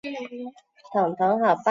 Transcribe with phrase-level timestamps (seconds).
[0.03, 0.59] 毕业于河北
[0.93, 1.61] 省馆陶县滩上中学。